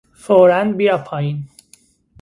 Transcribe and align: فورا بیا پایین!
فورا 0.23 0.63
بیا 0.63 0.97
پایین! 0.97 1.43